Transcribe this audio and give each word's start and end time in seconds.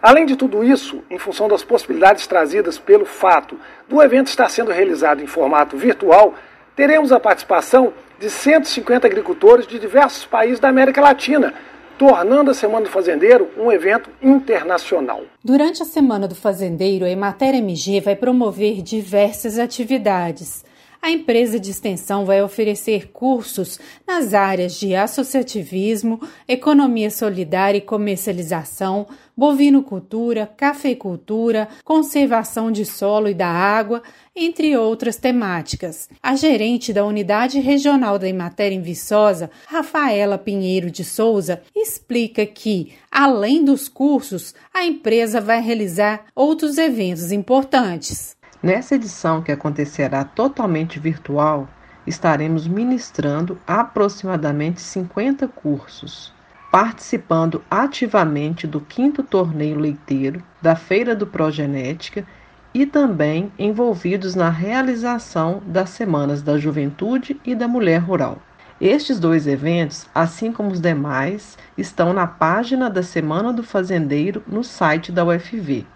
Além 0.00 0.26
de 0.26 0.36
tudo 0.36 0.62
isso, 0.62 1.02
em 1.10 1.18
função 1.18 1.48
das 1.48 1.64
possibilidades 1.64 2.26
trazidas 2.26 2.78
pelo 2.78 3.06
fato 3.06 3.58
do 3.88 4.00
evento 4.02 4.28
estar 4.28 4.48
sendo 4.50 4.70
realizado 4.70 5.22
em 5.22 5.26
formato 5.26 5.76
virtual, 5.76 6.34
teremos 6.76 7.10
a 7.12 7.18
participação 7.18 7.94
de 8.20 8.28
150 8.28 9.06
agricultores 9.06 9.66
de 9.66 9.78
diversos 9.78 10.26
países 10.26 10.60
da 10.60 10.68
América 10.68 11.00
Latina, 11.00 11.54
tornando 11.98 12.50
a 12.50 12.54
Semana 12.54 12.84
do 12.84 12.90
Fazendeiro 12.90 13.48
um 13.56 13.72
evento 13.72 14.10
internacional. 14.22 15.22
Durante 15.42 15.82
a 15.82 15.86
Semana 15.86 16.28
do 16.28 16.34
Fazendeiro, 16.34 17.06
a 17.06 17.10
Emater 17.10 17.54
MG 17.54 18.00
vai 18.00 18.14
promover 18.14 18.82
diversas 18.82 19.58
atividades. 19.58 20.62
A 21.00 21.12
empresa 21.12 21.60
de 21.60 21.70
extensão 21.70 22.24
vai 22.24 22.42
oferecer 22.42 23.10
cursos 23.12 23.78
nas 24.06 24.34
áreas 24.34 24.74
de 24.74 24.96
associativismo, 24.96 26.20
economia 26.46 27.10
solidária 27.10 27.78
e 27.78 27.82
comercialização, 27.82 29.06
bovinocultura, 29.36 30.50
cafeicultura, 30.56 31.68
conservação 31.84 32.72
de 32.72 32.84
solo 32.84 33.28
e 33.28 33.34
da 33.34 33.46
água, 33.46 34.02
entre 34.34 34.76
outras 34.76 35.16
temáticas. 35.16 36.08
A 36.20 36.34
gerente 36.34 36.92
da 36.92 37.04
Unidade 37.04 37.60
Regional 37.60 38.18
da 38.18 38.28
Imater 38.28 38.72
em 38.72 38.82
Viçosa, 38.82 39.50
Rafaela 39.66 40.36
Pinheiro 40.36 40.90
de 40.90 41.04
Souza, 41.04 41.62
explica 41.74 42.44
que, 42.44 42.92
além 43.10 43.64
dos 43.64 43.88
cursos, 43.88 44.54
a 44.74 44.84
empresa 44.84 45.40
vai 45.40 45.60
realizar 45.60 46.26
outros 46.34 46.76
eventos 46.76 47.30
importantes. 47.30 48.37
Nessa 48.60 48.96
edição, 48.96 49.40
que 49.40 49.52
acontecerá 49.52 50.24
totalmente 50.24 50.98
virtual, 50.98 51.68
estaremos 52.04 52.66
ministrando 52.66 53.56
aproximadamente 53.64 54.80
50 54.80 55.46
cursos, 55.46 56.34
participando 56.68 57.62
ativamente 57.70 58.66
do 58.66 58.80
quinto 58.80 59.22
torneio 59.22 59.78
leiteiro, 59.78 60.42
da 60.60 60.74
Feira 60.74 61.14
do 61.14 61.24
Progenética 61.24 62.26
e 62.74 62.84
também 62.84 63.52
envolvidos 63.56 64.34
na 64.34 64.50
realização 64.50 65.62
das 65.64 65.90
Semanas 65.90 66.42
da 66.42 66.58
Juventude 66.58 67.40
e 67.44 67.54
da 67.54 67.68
Mulher 67.68 67.98
Rural. 67.98 68.38
Estes 68.80 69.20
dois 69.20 69.46
eventos, 69.46 70.06
assim 70.12 70.52
como 70.52 70.72
os 70.72 70.80
demais, 70.80 71.56
estão 71.76 72.12
na 72.12 72.26
página 72.26 72.90
da 72.90 73.04
Semana 73.04 73.52
do 73.52 73.62
Fazendeiro 73.62 74.42
no 74.48 74.64
site 74.64 75.12
da 75.12 75.24
UFV. 75.24 75.86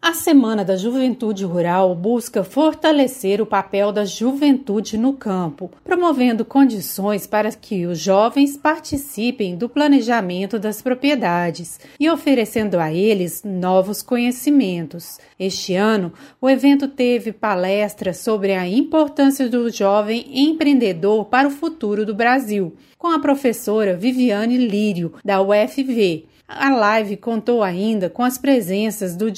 A 0.00 0.14
Semana 0.14 0.64
da 0.64 0.76
Juventude 0.76 1.44
Rural 1.44 1.92
busca 1.92 2.44
fortalecer 2.44 3.42
o 3.42 3.46
papel 3.46 3.90
da 3.90 4.04
juventude 4.04 4.96
no 4.96 5.12
campo, 5.12 5.72
promovendo 5.82 6.44
condições 6.44 7.26
para 7.26 7.50
que 7.50 7.84
os 7.84 7.98
jovens 7.98 8.56
participem 8.56 9.56
do 9.56 9.68
planejamento 9.68 10.56
das 10.56 10.80
propriedades 10.80 11.80
e 11.98 12.08
oferecendo 12.08 12.78
a 12.78 12.92
eles 12.92 13.42
novos 13.42 14.00
conhecimentos. 14.00 15.18
Este 15.38 15.74
ano, 15.74 16.12
o 16.40 16.48
evento 16.48 16.86
teve 16.86 17.32
palestras 17.32 18.18
sobre 18.18 18.54
a 18.54 18.68
importância 18.68 19.48
do 19.48 19.68
jovem 19.68 20.24
empreendedor 20.32 21.24
para 21.24 21.48
o 21.48 21.50
futuro 21.50 22.06
do 22.06 22.14
Brasil, 22.14 22.72
com 22.96 23.08
a 23.08 23.18
professora 23.18 23.96
Viviane 23.96 24.58
Lírio, 24.58 25.14
da 25.24 25.42
UFV 25.42 26.28
a 26.50 26.70
live 26.70 27.18
contou 27.18 27.62
ainda 27.62 28.08
com 28.08 28.22
as 28.22 28.38
presenças 28.38 29.14
do 29.14 29.30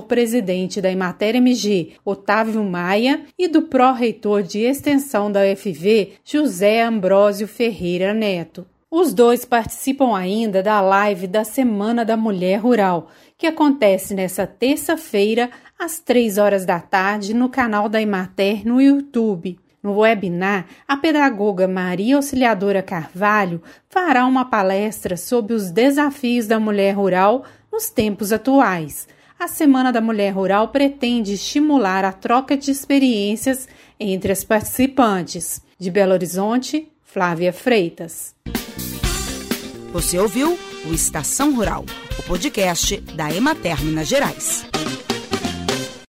diretor-presidente 0.00 0.80
da 0.80 0.90
Emater 0.90 1.36
MG, 1.36 1.92
Otávio 2.04 2.64
Maia, 2.64 3.22
e 3.38 3.46
do 3.46 3.62
pró-reitor 3.62 4.42
de 4.42 4.60
extensão 4.60 5.30
da 5.30 5.40
UFV, 5.40 6.14
José 6.24 6.82
Ambrósio 6.82 7.46
Ferreira 7.46 8.14
Neto. 8.14 8.66
Os 8.90 9.12
dois 9.12 9.44
participam 9.44 10.16
ainda 10.16 10.62
da 10.62 10.80
live 10.80 11.28
da 11.28 11.44
Semana 11.44 12.04
da 12.04 12.16
Mulher 12.16 12.56
Rural, 12.56 13.08
que 13.38 13.46
acontece 13.46 14.14
nesta 14.14 14.46
terça-feira, 14.46 15.50
às 15.78 16.00
três 16.00 16.38
horas 16.38 16.64
da 16.64 16.80
tarde, 16.80 17.32
no 17.32 17.48
canal 17.48 17.88
da 17.88 18.02
Emater 18.02 18.66
no 18.66 18.80
YouTube. 18.80 19.58
No 19.82 19.98
webinar, 20.00 20.66
a 20.86 20.96
pedagoga 20.96 21.66
Maria 21.66 22.16
Auxiliadora 22.16 22.82
Carvalho 22.82 23.62
fará 23.88 24.26
uma 24.26 24.44
palestra 24.44 25.16
sobre 25.16 25.54
os 25.54 25.70
desafios 25.70 26.46
da 26.46 26.60
mulher 26.60 26.94
rural 26.94 27.44
nos 27.72 27.88
tempos 27.88 28.30
atuais. 28.30 29.08
A 29.40 29.48
Semana 29.48 29.90
da 29.90 30.02
Mulher 30.02 30.34
Rural 30.34 30.68
pretende 30.68 31.32
estimular 31.32 32.04
a 32.04 32.12
troca 32.12 32.58
de 32.58 32.70
experiências 32.70 33.66
entre 33.98 34.30
as 34.30 34.44
participantes. 34.44 35.62
De 35.78 35.90
Belo 35.90 36.12
Horizonte, 36.12 36.86
Flávia 37.02 37.50
Freitas. 37.50 38.34
Você 39.94 40.18
ouviu 40.18 40.58
o 40.84 40.92
Estação 40.92 41.56
Rural, 41.56 41.86
o 42.18 42.22
podcast 42.24 43.00
da 43.00 43.34
Emater 43.34 43.82
Minas 43.82 44.08
Gerais. 44.08 44.66